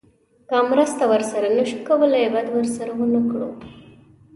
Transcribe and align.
که 0.49 0.55
مرسته 0.69 1.03
ورسره 1.11 1.49
نه 1.57 1.63
شو 1.69 1.77
کولی 1.87 2.23
بد 2.33 2.47
ورسره 2.55 2.91
ونه 2.99 3.21
کړو. 3.31 3.49